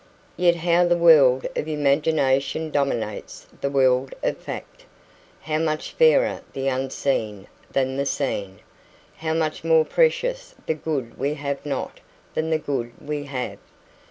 [0.35, 4.83] Yet how the world of imagination dominates the world of fact!
[5.41, 8.61] How much fairer the unseen than the seen!
[9.17, 11.99] How much more precious the good we have not
[12.33, 13.59] than the good we have!